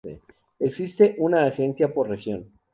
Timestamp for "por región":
1.93-2.49